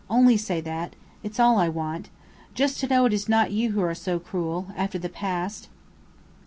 [0.09, 0.95] Only say that.
[1.21, 2.09] It's all I want.
[2.55, 5.69] Just to know it is not you who are so cruel after the past!"